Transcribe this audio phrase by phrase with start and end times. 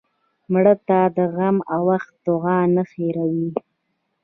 [0.51, 1.57] مړه ته د غم
[1.89, 3.49] وخت دعا نه هېروې